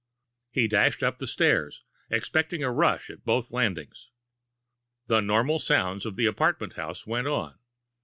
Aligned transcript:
He 0.49 0.67
dashed 0.67 1.03
up 1.03 1.19
the 1.19 1.27
stairs, 1.27 1.83
expecting 2.09 2.63
a 2.63 2.71
rush 2.71 3.11
at 3.11 3.23
both 3.23 3.51
landings. 3.51 4.09
The 5.05 5.21
normal 5.21 5.59
sounds 5.59 6.07
of 6.07 6.15
the 6.15 6.25
apartment 6.25 6.73
house 6.73 7.05
went 7.05 7.27
on. 7.27 7.59